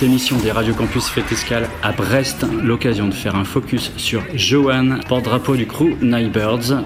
[0.00, 2.46] L'émission des Radio Campus Fête Escale à Brest.
[2.62, 6.82] L'occasion de faire un focus sur Johan, porte-drapeau du crew Nightbirds.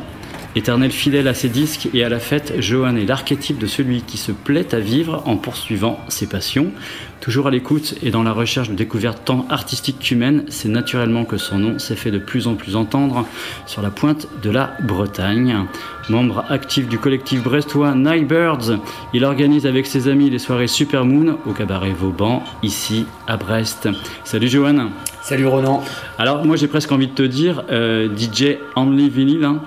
[0.59, 4.17] Éternel fidèle à ses disques et à la fête, Johan est l'archétype de celui qui
[4.17, 6.73] se plaît à vivre en poursuivant ses passions.
[7.21, 11.37] Toujours à l'écoute et dans la recherche de découvertes tant artistiques qu'humaines, c'est naturellement que
[11.37, 13.25] son nom s'est fait de plus en plus entendre
[13.67, 15.65] sur la pointe de la Bretagne.
[16.09, 18.81] Membre actif du collectif brestois Nightbirds,
[19.15, 23.89] il organise avec ses amis les soirées Supermoon au cabaret Vauban, ici à Brest.
[24.25, 24.89] Salut Johan
[25.23, 25.85] Salut Ronan
[26.19, 29.45] Alors moi j'ai presque envie de te dire euh, DJ Only Vinyl.
[29.45, 29.63] Hein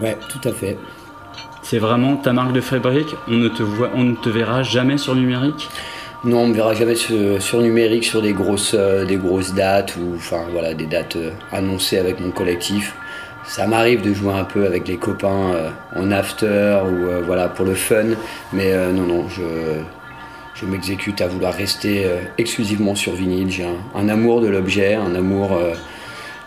[0.00, 0.76] Ouais, tout à fait.
[1.62, 4.96] C'est vraiment ta marque de fabrique On ne te, voit, on ne te verra jamais
[4.96, 5.68] sur numérique?
[6.24, 9.96] Non, on ne me verra jamais sur, numérique sur des grosses, euh, des grosses dates
[9.96, 12.94] ou enfin voilà des dates euh, annoncées avec mon collectif.
[13.44, 17.64] Ça m'arrive de jouer un peu avec les copains euh, en after ou voilà pour
[17.64, 18.16] le fun,
[18.52, 19.42] mais non non, je,
[20.54, 22.06] je m'exécute à vouloir rester
[22.36, 23.50] exclusivement sur vinyle.
[23.50, 25.58] J'ai un, un, amour de l'objet, un amour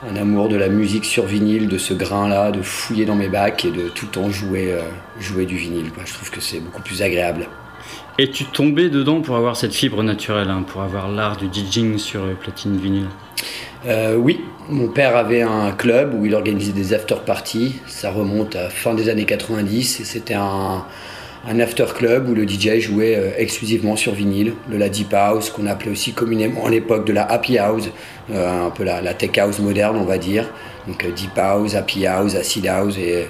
[0.10, 3.66] un amour de la musique sur vinyle, de ce grain-là, de fouiller dans mes bacs
[3.66, 4.82] et de tout le temps jouer, euh,
[5.20, 5.92] jouer du vinyle.
[6.06, 7.48] Je trouve que c'est beaucoup plus agréable.
[8.18, 11.98] Et tu tombais dedans pour avoir cette fibre naturelle, hein, pour avoir l'art du DJing
[11.98, 13.08] sur euh, platine vinyle?
[13.86, 17.76] Euh, Oui, mon père avait un club où il organisait des after-parties.
[17.88, 20.86] Ça remonte à fin des années 90 et c'était un,
[21.48, 25.50] un after club où le DJ jouait euh, exclusivement sur vinyle, de la deep house
[25.50, 27.90] qu'on appelait aussi communément à l'époque de la happy house,
[28.32, 30.46] euh, un peu la, tech house moderne on va dire.
[30.88, 33.28] Donc euh, deep house, happy house, acid house et,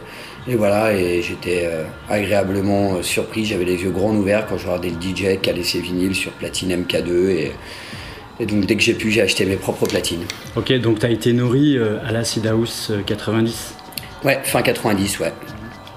[0.47, 1.69] voilà et j'étais
[2.09, 6.15] agréablement surpris, j'avais les yeux grands ouverts quand je regardais le DJ caler ses vinyles
[6.15, 7.51] sur platine MK2 et,
[8.39, 10.23] et donc dès que j'ai pu j'ai acheté mes propres platines.
[10.55, 13.75] Ok donc tu as été nourri à l'acid house 90
[14.23, 15.31] Ouais, fin 90 ouais.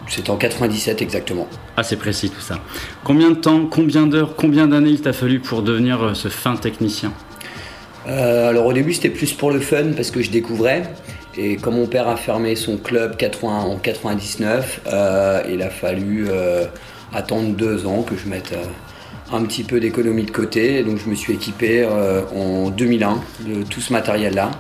[0.09, 1.49] C'était en 97 exactement.
[1.77, 2.59] Ah, c'est précis tout ça.
[3.05, 6.57] Combien de temps, combien d'heures, combien d'années il t'a fallu pour devenir euh, ce fin
[6.57, 7.13] technicien?
[8.07, 10.83] Euh, Alors au début c'était plus pour le fun parce que je découvrais.
[11.37, 16.29] Et quand mon père a fermé son club 80, en 99, euh, il a fallu
[17.13, 18.55] attendre deux ans que je mette
[19.33, 20.85] un petit peu d'économie de côté.
[20.85, 21.85] Donc je me suis équipé
[22.37, 24.53] en 2001 de tout ce matériel-là.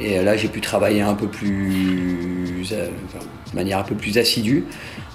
[0.00, 2.88] Et là, j'ai pu travailler un peu plus, euh,
[3.50, 4.64] de manière un peu plus assidue.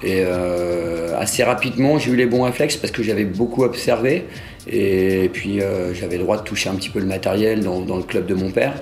[0.04, 4.26] Et euh, assez rapidement, j'ai eu les bons réflexes parce que j'avais beaucoup observé.
[4.68, 7.98] Et puis, euh, j'avais le droit de toucher un petit peu le matériel dans, dans
[7.98, 8.74] le club de mon père.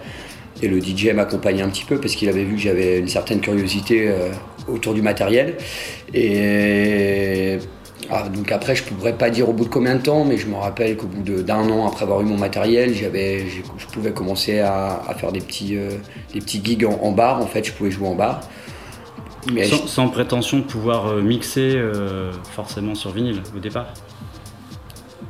[0.61, 3.41] Et le DJ m'accompagnait un petit peu parce qu'il avait vu que j'avais une certaine
[3.41, 4.09] curiosité
[4.69, 5.57] autour du matériel.
[6.13, 7.59] Et
[8.11, 10.37] ah, donc après, je ne pourrais pas dire au bout de combien de temps, mais
[10.37, 13.45] je me rappelle qu'au bout d'un an après avoir eu mon matériel, j'avais,
[13.77, 15.91] je pouvais commencer à, faire des petits, euh,
[16.33, 17.41] des petits gigs en, bar.
[17.41, 18.41] En fait, je pouvais jouer en bar.
[19.51, 23.93] Mais sans, prétention de pouvoir euh, mixer euh, forcément sur vinyle au départ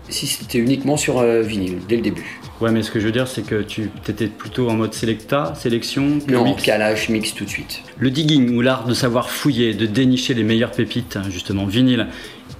[0.07, 2.39] Si c'était uniquement sur vinyle, dès le début.
[2.61, 5.53] Ouais, mais ce que je veux dire, c'est que tu étais plutôt en mode selecta,
[5.55, 6.63] sélection Non, mix.
[6.63, 7.81] calage, mix tout de suite.
[7.97, 12.07] Le digging, ou l'art de savoir fouiller, de dénicher les meilleures pépites, hein, justement vinyle,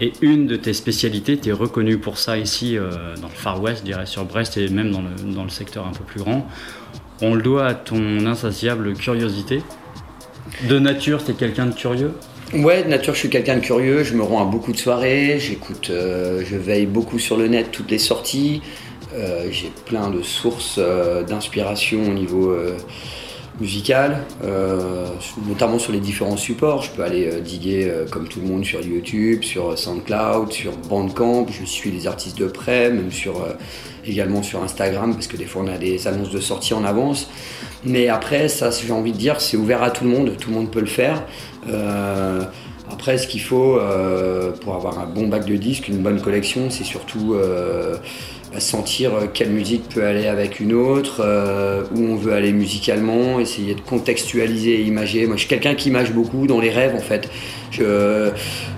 [0.02, 3.62] et une de tes spécialités, tu es reconnu pour ça ici euh, dans le Far
[3.62, 6.20] West, je dirais sur Brest et même dans le, dans le secteur un peu plus
[6.22, 6.48] grand.
[7.22, 9.62] On le doit à ton insatiable curiosité.
[10.70, 12.12] De nature, tu es quelqu'un de curieux?
[12.54, 14.04] Ouais, de nature, je suis quelqu'un de curieux.
[14.04, 15.38] Je me rends à beaucoup de soirées.
[15.40, 18.62] J'écoute, euh, je veille beaucoup sur le net, toutes les sorties.
[19.14, 20.80] Euh, j'ai plein de sources
[21.28, 22.54] d'inspiration au niveau
[23.60, 25.08] musicale, euh,
[25.48, 26.82] notamment sur les différents supports.
[26.84, 30.74] Je peux aller euh, diguer euh, comme tout le monde sur YouTube, sur SoundCloud, sur
[30.90, 31.48] Bandcamp.
[31.50, 33.48] Je suis les artistes de près, même sur,
[34.06, 37.30] également sur Instagram, parce que des fois on a des annonces de sortie en avance.
[37.86, 40.36] Mais après, ça, j'ai envie de dire, c'est ouvert à tout le monde.
[40.38, 41.24] Tout le monde peut le faire.
[42.92, 43.80] après, ce qu'il faut
[44.62, 47.36] pour avoir un bon bac de disques, une bonne collection, c'est surtout
[48.60, 53.40] sentir euh, quelle musique peut aller avec une autre, euh, où on veut aller musicalement,
[53.40, 55.26] essayer de contextualiser et imager.
[55.28, 57.30] Moi, je suis quelqu'un qui image beaucoup dans les rêves, en fait.
[57.72, 58.30] Je,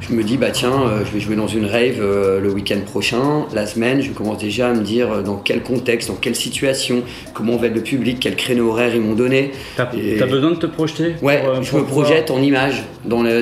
[0.01, 3.45] je me dis, bah tiens, euh, je vais jouer dans une rave le week-end prochain,
[3.53, 7.03] la semaine, je commence déjà à me dire dans quel contexte, dans quelle situation,
[7.33, 9.51] comment va être le public, quel créneau horaire ils m'ont donné.
[9.75, 12.83] T'as as besoin de te projeter Ouais, je me projette en image.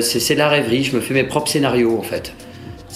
[0.01, 2.33] C'est la rêverie, je me fais mes propres scénarios, en fait.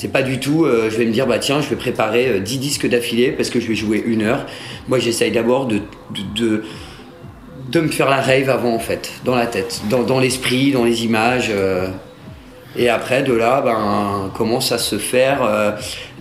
[0.01, 2.55] C'est pas du tout, euh, je vais me dire, bah tiens, je vais préparer 10
[2.55, 4.45] euh, disques d'affilée parce que je vais jouer une heure.
[4.87, 5.81] Moi, j'essaye d'abord de,
[6.37, 6.63] de,
[7.69, 10.85] de, me faire la rave avant, en fait, dans la tête, dans, dans l'esprit, dans
[10.85, 11.49] les images.
[11.53, 11.89] Euh.
[12.77, 15.41] et après, de là, ben, commence à se faire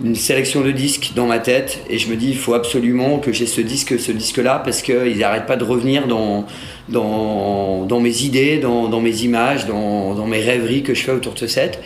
[0.03, 1.79] une sélection de disques dans ma tête.
[1.89, 5.19] Et je me dis, il faut absolument que j'ai ce disque, ce disque-là, parce qu'ils
[5.19, 6.45] n'arrêtent pas de revenir dans,
[6.89, 11.33] dans, dans mes idées, dans, dans mes images, dans, mes rêveries que je fais autour
[11.35, 11.79] de ce set.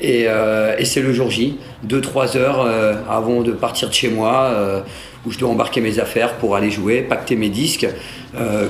[0.00, 4.08] Et, euh, et c'est le jour J, 2-3 heures euh, avant de partir de chez
[4.08, 4.80] moi, euh,
[5.26, 7.88] où je dois embarquer mes affaires pour aller jouer, pacter mes disques,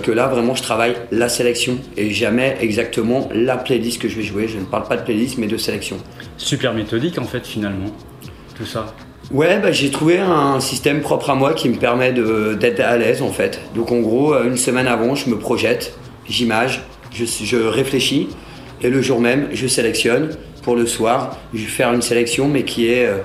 [0.02, 4.22] que là vraiment je travaille la sélection et jamais exactement la playlist que je vais
[4.22, 4.48] jouer.
[4.48, 5.98] Je ne parle pas de playlist mais de sélection.
[6.38, 7.90] Super méthodique en fait finalement,
[8.56, 8.94] tout ça.
[9.32, 13.20] Ouais, bah, j'ai trouvé un système propre à moi qui me permet d'être à l'aise
[13.20, 13.60] en fait.
[13.74, 15.92] Donc en gros, une semaine avant, je me projette,
[16.26, 18.28] j'image, je, je, réfléchis
[18.82, 20.30] et le jour même, je sélectionne.
[20.66, 23.18] Pour le soir, je vais faire une sélection mais qui est euh,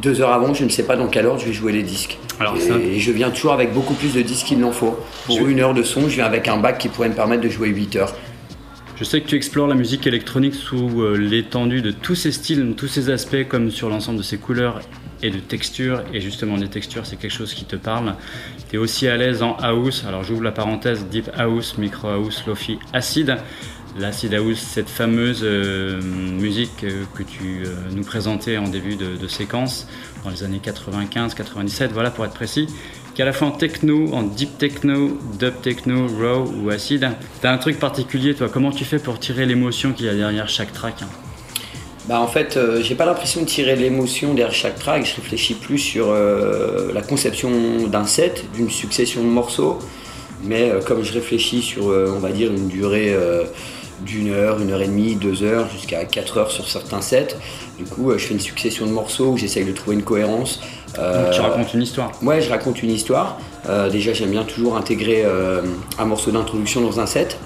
[0.00, 2.18] deux heures avant, je ne sais pas dans quelle ordre je vais jouer les disques.
[2.38, 4.96] Alors, et, et, je viens toujours avec beaucoup plus de disques qu'il n'en faut.
[5.26, 7.48] Pour une heure de son, je viens avec un bac qui pourrait me permettre de
[7.48, 8.14] jouer 8 heures.
[8.94, 12.74] Je sais que tu explores la musique électronique sous euh, l'étendue de tous ses styles,
[12.76, 14.80] tous ses aspects, comme sur l'ensemble de ses couleurs
[15.20, 16.04] et de textures.
[16.14, 18.14] Et justement, les textures, c'est quelque chose qui te parle.
[18.70, 20.04] Tu es aussi à l'aise en house.
[20.06, 23.38] Alors, j'ouvre la parenthèse deep house, micro house, lofi, acide.
[23.96, 29.26] L'acid house, cette fameuse euh, musique euh, que tu euh, nous présentais en début de,
[29.26, 29.88] séquence
[30.24, 32.66] dans les années 95-97, voilà pour être précis,
[33.14, 37.10] qui est à la fois en techno, en deep techno, dub techno, raw ou acide.
[37.40, 40.14] Tu as un truc particulier, toi, comment tu fais pour tirer l'émotion qu'il y a
[40.14, 41.08] derrière chaque track hein?
[42.06, 45.04] Bah en fait, j'ai pas l'impression de tirer l'émotion derrière chaque track.
[45.04, 49.78] Je réfléchis plus sur la conception d'un set, d'une succession de morceaux.
[50.42, 53.14] Mais comme je réfléchis sur, on va dire, une durée
[54.00, 57.36] d'une heure, une heure et demie, deux heures, jusqu'à quatre heures sur certains sets,
[57.78, 60.60] du coup, je fais une succession de morceaux où j'essaye de trouver une cohérence.
[60.94, 63.38] Donc tu racontes une histoire Ouais, je raconte une histoire.
[63.92, 65.24] déjà, j'aime bien toujours intégrer
[65.98, 67.38] un morceau d'introduction dans un set.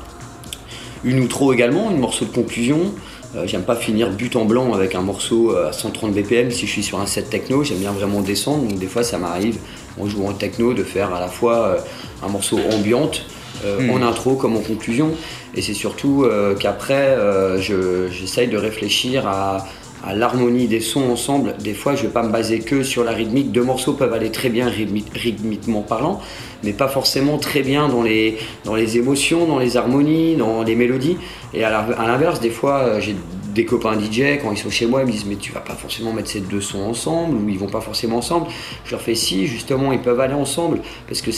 [1.05, 2.93] Une outro également, une morceau de conclusion.
[3.35, 6.67] Euh, j'aime pas finir but en blanc avec un morceau euh, à 130 BPM si
[6.67, 8.69] je suis sur un set techno, j'aime bien vraiment descendre.
[8.69, 9.59] Donc des fois ça m'arrive
[9.99, 11.79] en jouant techno de faire à la fois euh,
[12.23, 13.25] un morceau ambiante
[13.65, 13.91] hmm.
[13.91, 15.11] en intro comme en conclusion.
[15.55, 16.27] Et c'est surtout
[16.59, 17.17] qu'après
[17.59, 19.67] j'essaye de réfléchir à,
[20.05, 21.55] à l'harmonie des sons ensemble.
[21.63, 23.53] Des fois, je ne vais pas me baser que sur la rythmique.
[23.53, 26.21] Deux morceaux peuvent aller très bien rythmiquement parlant,
[26.65, 30.75] mais pas forcément très bien dans les, dans les émotions, dans les harmonies, dans les
[30.75, 31.19] mélodies.
[31.55, 31.71] Et à
[32.07, 33.15] l'inverse, des fois, euh, j'ai
[33.55, 35.75] des copains DJ, quand ils sont chez moi, ils me disent Mais tu vas pas
[35.75, 38.47] forcément mettre ces deux sons ensemble, ou ils vont pas forcément ensemble.
[38.85, 41.31] Je leur fais Si, justement, ils peuvent aller ensemble, parce que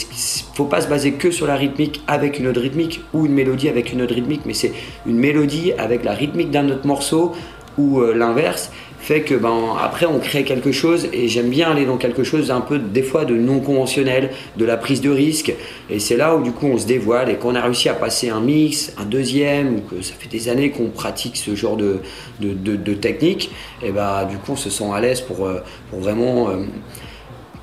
[0.54, 3.68] faut pas se baser que sur la rythmique avec une autre rythmique, ou une mélodie
[3.68, 4.72] avec une autre rythmique, mais c'est
[5.06, 7.32] une mélodie avec la rythmique d'un autre morceau,
[7.76, 8.70] ou euh, l'inverse
[9.04, 12.50] fait que ben après on crée quelque chose et j'aime bien aller dans quelque chose
[12.50, 15.52] un peu des fois de non conventionnel, de la prise de risque.
[15.90, 18.30] Et c'est là où du coup on se dévoile et qu'on a réussi à passer
[18.30, 22.00] un mix, un deuxième ou que ça fait des années qu'on pratique ce genre de,
[22.40, 23.50] de, technique.
[23.82, 25.60] Et bah du coup on se sent à l'aise pour, euh,
[25.90, 26.64] pour vraiment euh,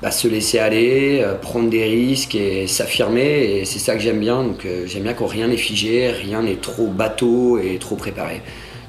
[0.00, 3.56] bah, se laisser aller, prendre des risques et s'affirmer.
[3.56, 4.44] Et c'est ça que j'aime bien.
[4.44, 8.42] Donc j'aime bien quand rien n'est figé, rien n'est trop bateau et trop préparé.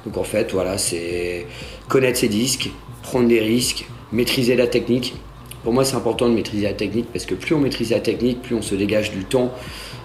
[0.04, 1.46] Donc en fait, voilà, c'est
[1.88, 2.70] connaître ses disques,
[3.02, 5.14] prendre des risques, maîtriser la technique.
[5.62, 8.42] Pour moi, c'est important de maîtriser la technique parce que plus on maîtrise la technique,
[8.42, 9.52] plus on se dégage du temps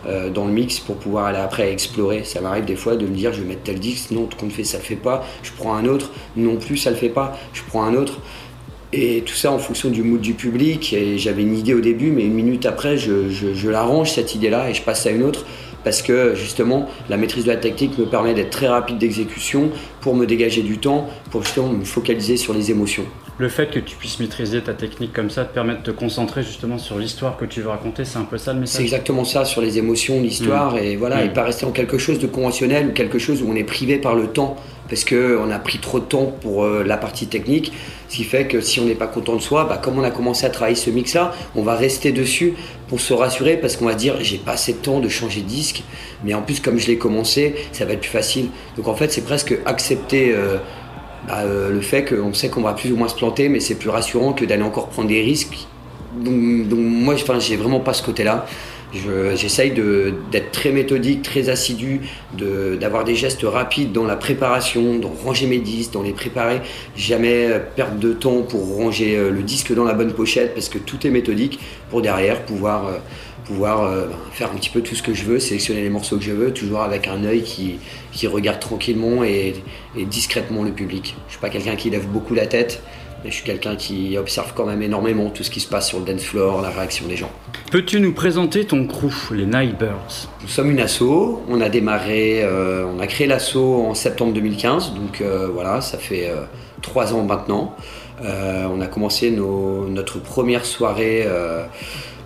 [0.07, 2.23] euh, dans le mix pour pouvoir aller après explorer.
[2.23, 4.63] Ça m'arrive des fois de me dire je vais mettre tel disque, non, ne fait
[4.63, 7.61] ça le fait pas, je prends un autre, non plus ça le fait pas, je
[7.67, 8.19] prends un autre.
[8.91, 10.93] Et tout ça en fonction du mood du public.
[10.93, 14.69] Et j'avais une idée au début, mais une minute après, je, je l'arrange cette idée-là
[14.69, 15.45] et je passe à une autre
[15.83, 19.71] parce que justement la maîtrise de la technique me permet d'être très rapide d'exécution
[20.01, 23.05] pour me dégager du temps, pour justement me focaliser sur les émotions.
[23.37, 26.43] Le fait que tu puisses maîtriser ta technique comme ça te permet de te concentrer
[26.43, 28.75] justement sur l'histoire que tu veux raconter, c'est un peu ça le message?
[28.75, 30.79] C'est exactement ça, sur les émotions, l'histoire, mmh.
[30.79, 31.33] et voilà, et mmh.
[31.33, 34.13] pas rester en quelque chose de conventionnel ou quelque chose où on est privé par
[34.13, 34.57] le temps
[34.89, 37.71] parce qu'on a pris trop de temps pour euh, la partie technique,
[38.09, 40.09] ce qui fait que si on n'est pas content de soi, bah, comme on a
[40.09, 42.55] commencé à travailler ce mix-là, on va rester dessus
[42.87, 45.47] pour se rassurer parce qu'on va dire j'ai pas assez de temps de changer de
[45.47, 45.83] disque,
[46.23, 48.47] mais en plus comme je l'ai commencé, ça va être plus facile.
[48.75, 50.57] Donc en fait c'est presque accepter euh,
[51.27, 53.75] bah, euh, le fait qu'on sait qu'on va plus ou moins se planter, mais c'est
[53.75, 55.67] plus rassurant que d'aller encore prendre des risques.
[56.15, 58.47] Donc, donc moi j'ai vraiment pas ce côté-là.
[58.93, 62.01] J'essaye d'être très méthodique, très assidu,
[62.33, 66.61] d'avoir des gestes rapides dans la préparation, dans ranger mes disques, dans les préparer.
[66.95, 70.77] Jamais perdre de temps pour ranger euh, le disque dans la bonne pochette parce que
[70.77, 72.97] tout est méthodique pour derrière pouvoir, euh,
[73.45, 76.23] pouvoir euh, faire un petit peu tout ce que je veux, sélectionner les morceaux que
[76.23, 77.79] je veux, toujours avec un œil qui,
[78.27, 79.55] regarde tranquillement et,
[79.97, 81.15] et discrètement le public.
[81.27, 82.81] Je suis pas quelqu'un qui lève beaucoup la tête
[83.25, 86.05] je suis quelqu'un qui observe quand même énormément tout ce qui se passe sur le
[86.05, 87.31] dance floor, la réaction des gens.
[87.71, 90.29] Peux-tu nous présenter ton crew, les Nightbirds?
[90.41, 91.41] Nous sommes une asso.
[91.49, 94.93] On a démarré, euh, on a créé l'asso en septembre 2015.
[94.93, 96.45] Donc euh, voilà, ça fait euh,
[96.81, 97.75] trois ans maintenant.
[98.23, 101.27] on a commencé notre première soirée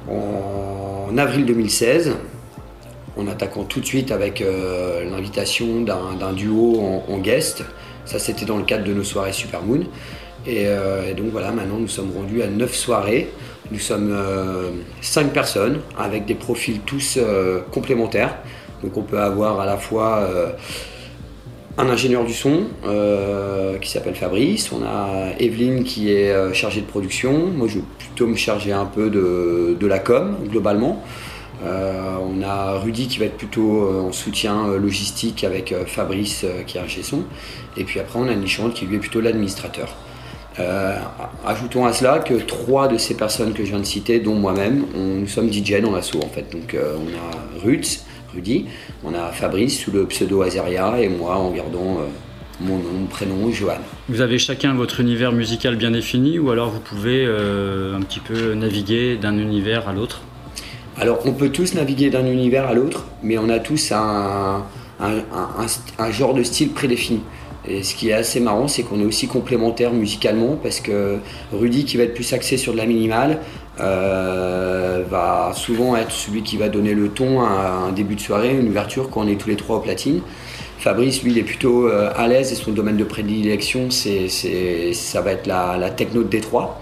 [0.10, 2.14] en avril 2016.
[3.18, 4.44] en attaquant tout de suite avec
[5.12, 7.64] l'invitation d'un duo en, guest.
[8.06, 9.62] Ça, c'était dans le cadre de nos soirées Super
[10.46, 10.52] Moon.
[10.52, 13.30] Et, donc voilà, maintenant nous sommes rendus à 9 soirées.
[13.72, 14.14] Nous sommes
[15.02, 17.20] 5 personnes avec des profils tous
[17.72, 18.36] complémentaires.
[18.84, 20.28] Donc on peut avoir à la fois
[21.78, 26.82] un ingénieur du son euh, qui s'appelle Fabrice, on a Evelyne qui est euh, chargée
[26.82, 31.04] de production, moi je vais plutôt me charger un peu de, la com globalement.
[31.66, 36.82] Euh, on a Rudy qui va être plutôt en soutien logistique avec Fabrice qui est
[36.82, 37.24] un son.
[37.78, 39.96] Et puis après on a Nichante qui lui est plutôt l'administrateur.
[41.46, 44.86] Ajoutons à cela que trois de ces personnes que je viens de citer, dont moi-même,
[44.96, 46.52] nous sommes DJ dans l'assaut en fait.
[46.52, 48.66] Donc on a Ruth, Rudy.
[49.04, 52.08] On a Fabrice sous le pseudo Azeria et moi en gardant euh,
[52.62, 53.78] mon nom, prénom, Johan.
[54.10, 58.20] Vous avez chacun votre univers musical bien défini ou alors vous pouvez euh, un petit
[58.20, 60.22] peu naviguer d'un univers à l'autre?
[60.98, 64.64] Alors on peut tous naviguer d'un univers à l'autre, mais on a tous un,
[65.00, 67.22] un, genre de style prédéfini.
[67.68, 71.20] Et ce qui est assez marrant, c'est qu'on est aussi complémentaires musicalement parce que
[71.54, 73.40] Rudy, qui va être plus axé sur de la minimale,
[73.80, 78.56] euh, va souvent être celui qui va donner le ton à un début de soirée,
[78.56, 80.22] une ouverture quand on est tous les trois au platine.
[80.78, 85.22] Fabrice, lui, il est plutôt euh, à l'aise et son domaine de prédilection, c'est, ça
[85.22, 86.82] va être la, la, techno de Détroit.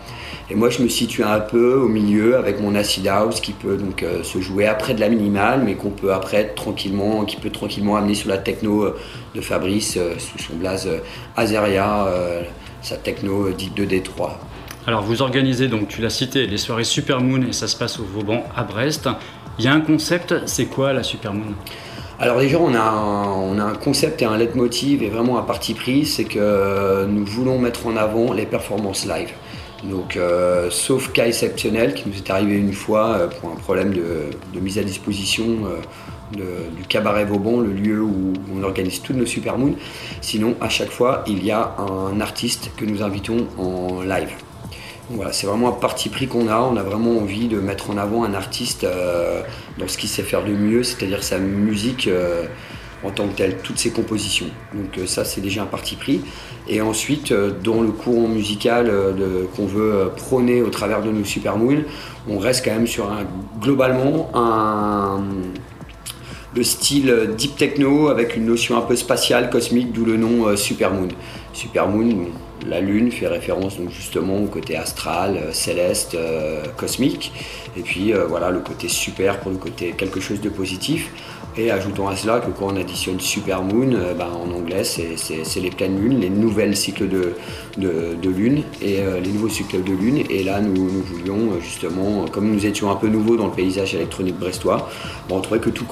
[0.52, 3.78] Et moi, je me situe un peu au milieu avec mon acid house qui peut
[3.78, 7.52] donc euh, se jouer après de la minimale, mais qu'on peut après tranquillement, qui peut
[7.52, 8.94] tranquillement amener sur la techno
[9.34, 10.90] de Fabrice sous son blaze
[11.38, 12.06] Azeria,
[12.82, 14.40] sa techno dite de Détroit.
[14.88, 17.98] Alors vous organisez donc, tu l'as cité, les soirées Super Moon et ça se passe
[18.00, 19.08] au Vauban à Brest.
[19.58, 21.54] Il y a un concept, c'est quoi la Super Moon
[22.20, 25.42] alors déjà on a, un, on a un concept et un leitmotiv et vraiment un
[25.42, 29.32] parti pris, c'est que nous voulons mettre en avant les performances live.
[29.84, 33.94] Donc, euh, sauf cas exceptionnel qui nous est arrivé une fois euh, pour un problème
[33.94, 39.26] de, mise à disposition euh, du cabaret Vauban, le lieu où on organise toutes nos
[39.26, 39.76] super moons.
[40.22, 44.30] Sinon, à chaque fois, il y a un artiste que nous invitons en live.
[45.10, 46.60] Voilà, c'est vraiment un parti pris qu'on a.
[46.60, 48.88] On a vraiment envie de mettre en avant un artiste
[49.78, 52.08] dans ce qu'il sait faire de mieux, c'est-à-dire sa musique
[53.04, 54.48] en tant que telle, toutes ses compositions.
[54.74, 56.22] Donc euh, ça, c'est déjà un parti pris.
[56.68, 58.92] Et ensuite, dans le courant musical
[59.56, 61.84] qu'on veut prôner au travers de nos Super Moon,
[62.30, 63.26] on reste quand même sur un,
[63.60, 65.24] globalement un,
[66.56, 70.94] le style deep techno avec une notion un peu spatiale, cosmique, d'où le nom Super
[70.94, 71.10] Moon.
[71.52, 72.28] Super Moon,
[72.68, 77.32] la Lune fait référence donc justement au côté astral, euh, céleste, euh, cosmique,
[77.78, 81.10] et puis euh, voilà le côté super pour le côté quelque chose de positif.
[81.58, 85.70] Et ajoutons à cela que quand on additionne Super Moon, ben, en anglais c'est les
[85.70, 87.34] pleines lunes, les nouvelles cycles de,
[87.78, 90.24] de, lune et les nouveaux cycles de lune.
[90.30, 94.38] Et là nous, voulions justement, comme nous étions un peu nouveaux dans le paysage électronique
[94.38, 94.90] brestois,
[95.28, 95.86] ben, on trouvait que tout,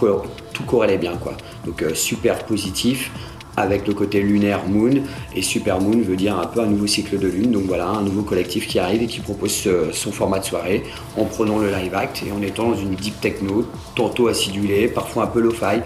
[0.54, 1.18] tout corrélait bien.
[1.18, 1.34] Quoi.
[1.66, 3.12] Donc super positif,
[3.60, 5.04] avec le côté lunaire Moon.
[5.36, 7.52] Et Super Moon veut dire un peu un nouveau cycle de lune.
[7.52, 10.84] Donc voilà, un nouveau collectif qui arrive et qui propose son format de soirée
[11.18, 15.24] en prenant le live act et en étant dans une deep techno, tantôt acidulée, parfois
[15.24, 15.82] un peu lo-fi.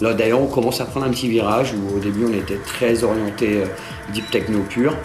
[0.00, 3.04] Là d'ailleurs, on commence à prendre un petit virage où au début on était très
[3.04, 3.66] orienté euh,
[4.14, 4.96] deep techno pur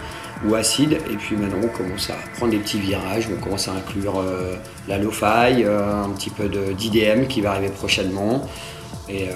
[0.47, 0.93] ou acide.
[1.11, 3.27] Et puis maintenant, on commence à prendre des petits virages.
[3.35, 4.55] On commence à inclure euh,
[4.87, 8.47] la lo-fi, euh, un petit peu d'IDM qui va arriver prochainement.
[9.09, 9.27] Et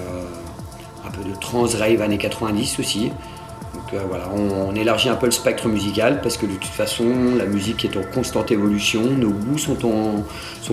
[1.06, 3.12] un peu de trans rave années 90 aussi.
[3.74, 7.04] Donc euh, voilà, on, élargit un peu le spectre musical parce que de toute façon,
[7.36, 9.76] la musique est en constante évolution, nos goûts sont,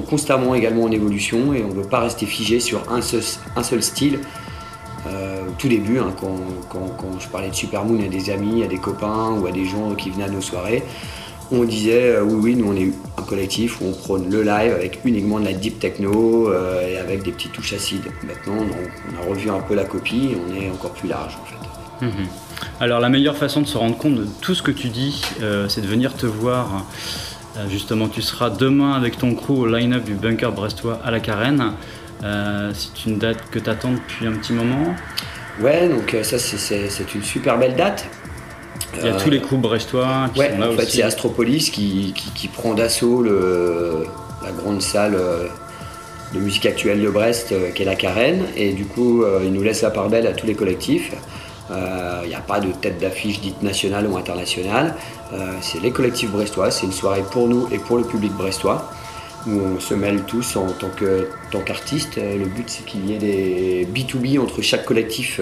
[0.07, 4.19] constamment également en évolution et on ne veut pas rester figé sur un seul, style.
[5.07, 8.77] Euh, au tout début, hein, quand, je parlais de Supermoon à des amis, à des
[8.77, 10.83] copains ou à des gens qui venaient à nos soirées,
[11.51, 14.73] on disait euh, oui, oui, nous on est un collectif où on prône le live
[14.73, 18.05] avec uniquement de la deep techno euh, et avec des petites touches acides.
[18.23, 21.45] Maintenant, on, a revu un peu la copie et on est encore plus large en
[21.45, 22.05] fait.
[22.05, 22.27] Mhm.
[22.79, 25.67] Alors, la meilleure façon de se rendre compte de tout ce que tu dis, euh,
[25.67, 26.85] c'est de venir te voir.
[27.69, 31.73] justement, tu seras demain avec ton crew au line-up du Bunker Brestois à la Carène.
[32.21, 34.95] c'est une date que tu attends depuis un petit moment?
[35.59, 38.07] Ouais, donc ça c'est une super belle date.
[38.99, 42.13] Il y a tous les groupes brestois qui sont là en fait, C'est Astropolis qui,
[42.53, 45.47] prend d'assaut la grande salle euh,
[46.33, 48.43] de musique actuelle de Brest, euh, qui est la Carène.
[48.55, 51.11] Et du coup, euh, il nous laisse la part belle à tous les collectifs.
[51.69, 54.95] Il n'y a pas de tête d'affiche dite nationale ou internationale.
[55.59, 56.71] c'est les collectifs brestois.
[56.71, 58.89] C'est une soirée pour nous et pour le public brestois
[59.45, 62.15] où on se mêle tous en tant qu'artistes.
[62.15, 65.41] le but, c'est qu'il y ait des B2B entre chaque collectif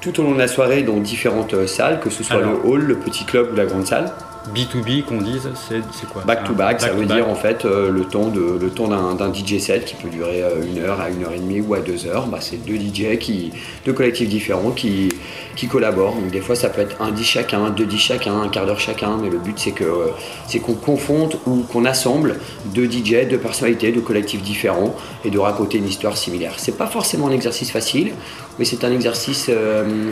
[0.00, 2.82] tout au long de la soirée dans différentes euh, salles, que ce soit le hall,
[2.82, 4.12] le petit club ou la grande salle.
[4.48, 8.04] B2B qu'on dise, c'est quoi Back to back, ça veut dire en fait euh, le
[8.04, 11.24] temps de le temps d'un DJ set qui peut durer euh, une heure à une
[11.24, 12.26] heure et demie ou à deux heures.
[12.26, 13.52] Bah, c'est deux DJ qui,
[13.84, 15.10] deux collectifs différents qui,
[15.56, 16.14] qui collaborent.
[16.14, 18.80] Donc des fois ça peut être un dit chacun, deux dix chacun, un quart d'heure
[18.80, 20.06] chacun, mais le but c'est que euh,
[20.48, 25.38] c'est qu'on confronte ou qu'on assemble deux DJ, deux personnalités, deux collectifs différents et de
[25.38, 26.54] raconter une histoire similaire.
[26.56, 28.12] C'est pas forcément un exercice facile,
[28.58, 29.50] mais c'est un exercice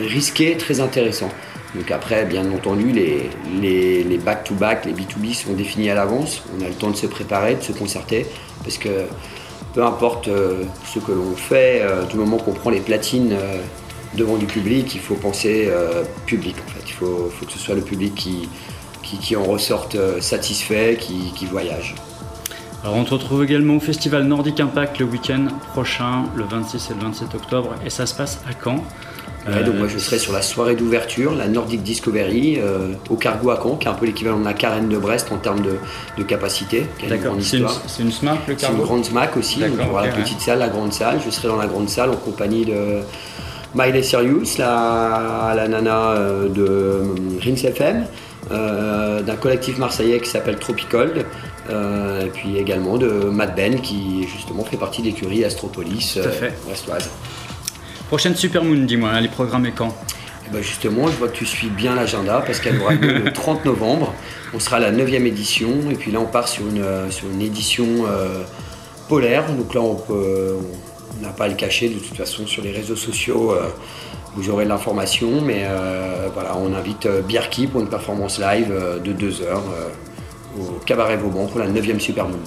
[0.07, 1.29] risqué, très intéressant.
[1.75, 3.29] Donc après, bien entendu, les,
[3.61, 6.43] les, back-to-back, les B2B sont définis à l'avance.
[6.57, 8.25] On a le temps de se préparer, de se concerter,
[8.63, 8.89] parce que
[9.73, 13.61] peu importe euh, ce que l'on fait, euh, du moment qu'on prend les platines euh,
[14.15, 15.71] devant du public, il faut penser
[16.25, 16.83] public en fait.
[16.87, 18.49] Il faut, que ce soit le public qui,
[19.03, 21.93] qui, en ressorte satisfait, qui, qui voyage.
[22.83, 26.93] Alors on te retrouve également au Festival Nordic Impact le week-end prochain, le 26 et
[26.95, 28.83] le 27 octobre, et ça se passe à Caen
[29.63, 33.59] donc moi je serai sur la soirée d'ouverture, la Nordic Discovery, euh, au Cargo à
[33.61, 36.85] Caen, qui est un peu l'équivalent de la Carène de Brest en termes de, capacité.
[37.07, 37.65] D'accord, c'est une,
[37.99, 40.59] une, SMAC le Cargo C'est une grande SMAC aussi, donc il y la petite salle,
[40.59, 41.19] la grande salle.
[41.25, 42.99] Je serai dans la grande salle en compagnie de
[43.73, 47.03] Miley Sirius, la, la nana euh, de euh,
[47.41, 48.05] Rins FM,
[48.49, 51.25] d'un collectif marseillais qui s'appelle Tropicold,
[51.69, 56.19] et puis également de Matt Ben qui justement fait partie de l'écurie Astropolis
[56.65, 57.09] brestoise.
[58.09, 59.95] Prochaine Supermoon, dis-moi, elle est programmée quand
[60.47, 63.31] eh ben justement, je vois que tu suis bien l'agenda parce qu'elle aura lieu le
[63.33, 64.15] 30 novembre.
[64.51, 67.29] On sera à la 9e édition et puis là on part sur une, euh, sur
[67.29, 68.41] une édition euh,
[69.07, 69.45] polaire.
[69.53, 73.51] Donc là on n'a pas à le cacher de toute façon sur les réseaux sociaux.
[73.51, 73.67] Euh,
[74.35, 75.67] vous aurez l'information, mais
[76.33, 78.73] voilà, on invite Bierki pour une performance live
[79.03, 79.63] de 2 heures
[80.57, 82.39] au Cabaret Vauban pour la 9e Supermoon.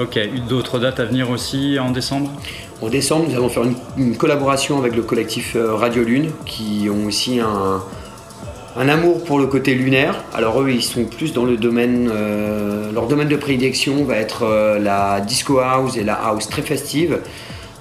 [0.00, 2.28] Ok, d'autres dates à venir aussi en décembre?
[2.82, 3.62] En décembre, nous allons faire
[3.96, 9.46] une, collaboration avec le collectif euh, Radio Lune, qui ont aussi un, amour pour le
[9.46, 10.24] côté lunaire.
[10.34, 14.42] Alors eux, ils sont plus dans le domaine, euh, leur domaine de prédilection va être
[14.42, 17.20] euh, la disco house et la house très festive.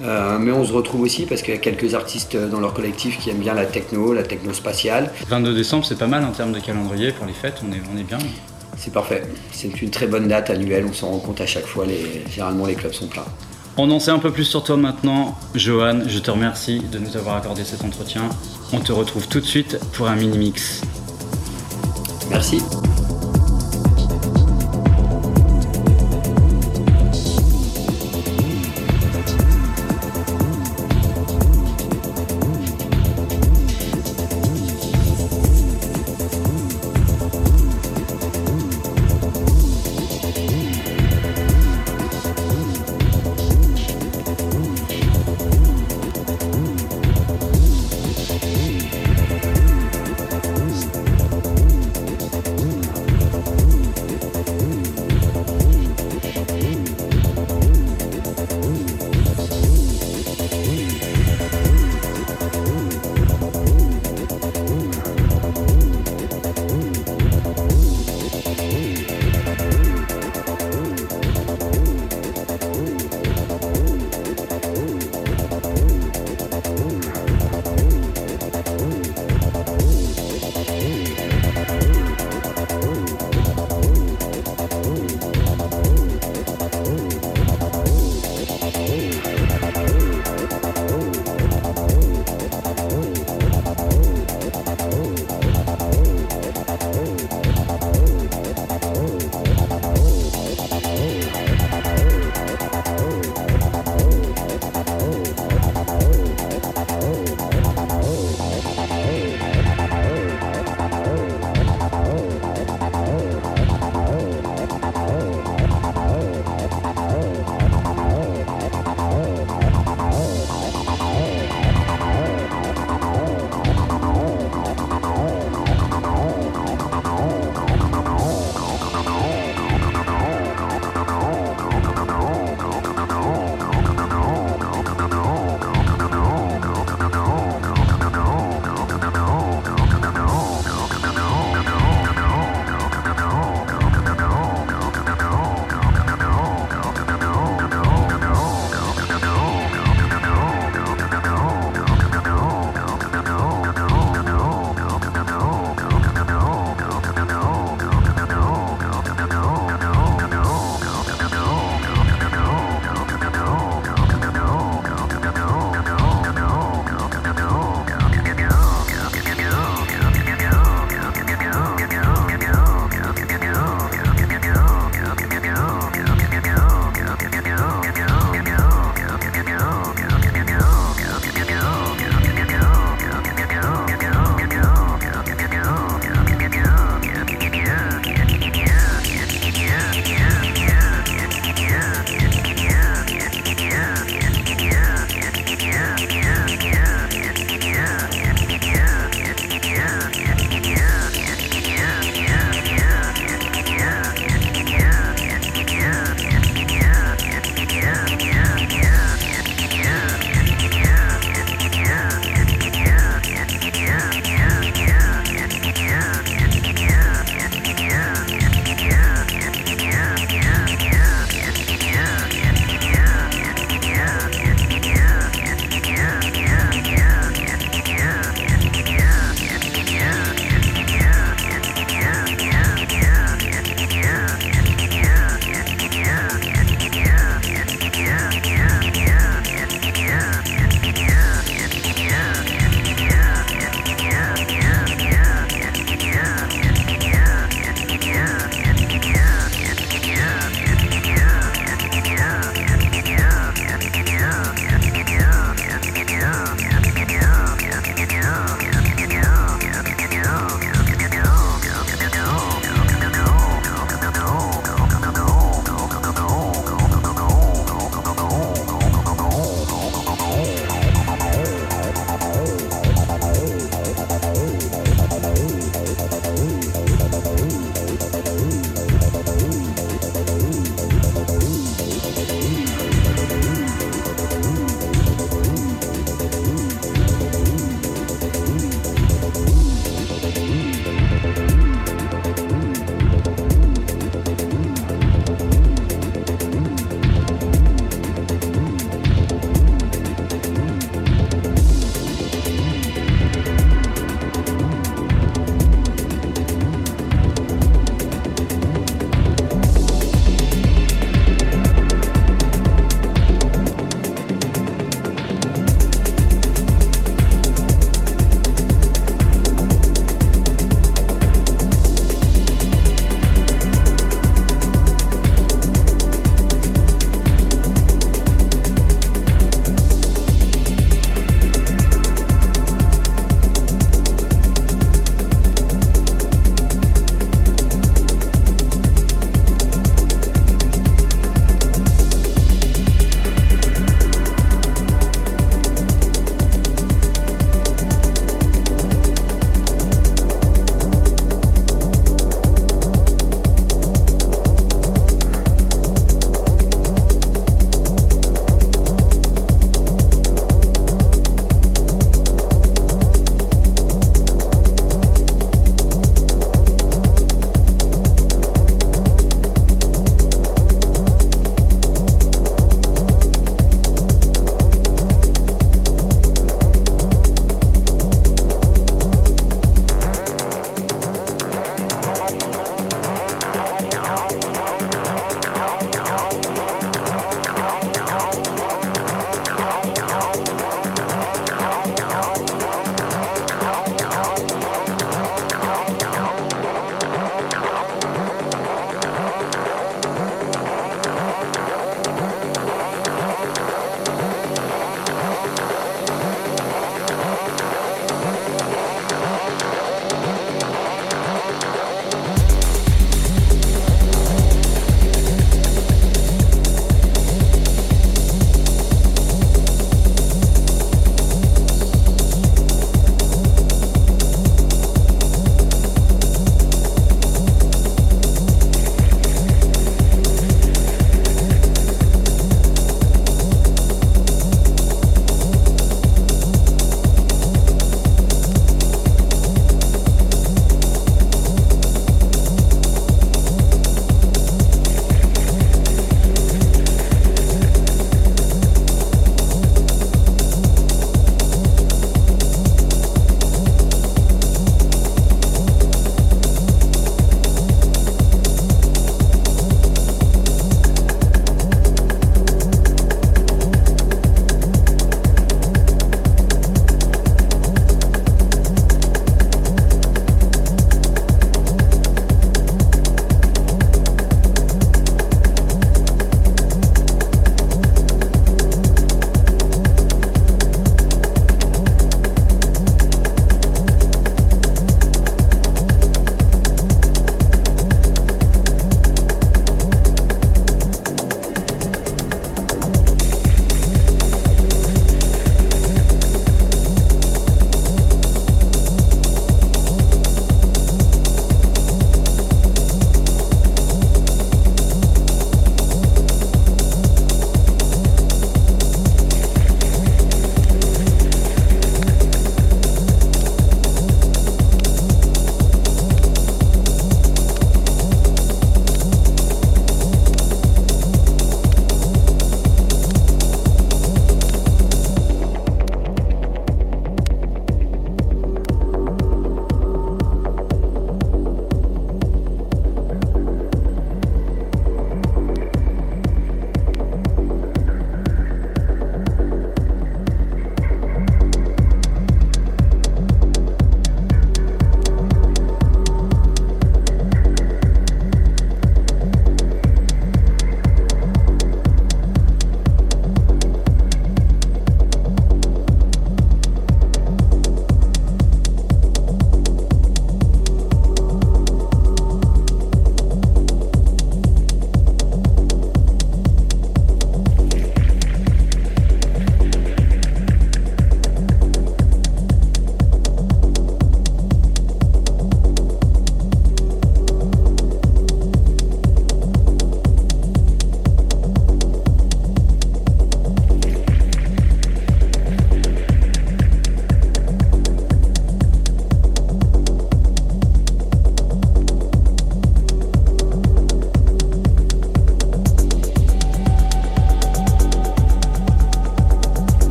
[0.00, 3.30] mais on se retrouve aussi parce qu'il y a quelques artistes dans leur collectif qui
[3.30, 5.12] aiment bien la techno, la techno spatiale.
[5.28, 7.96] 22 décembre, c'est pas mal en termes de calendrier pour les fêtes, on est, on
[7.96, 8.18] est bien.
[8.82, 9.22] C'est parfait.
[9.52, 11.84] C'est une très bonne date annuelle, on s'en rend compte à chaque fois.
[11.84, 12.24] Les...
[12.30, 13.26] Généralement, les clubs sont pleins.
[13.76, 15.36] On en sait un peu plus sur toi maintenant.
[15.54, 18.22] Johan, je te remercie de nous avoir accordé cet entretien.
[18.72, 20.80] On te retrouve tout de suite pour un mini-mix.
[22.30, 22.62] Merci.